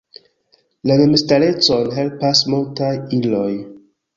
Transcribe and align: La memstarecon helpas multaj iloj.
La 0.91 0.95
memstarecon 1.01 1.93
helpas 1.99 2.43
multaj 2.55 2.91
iloj. 3.19 3.49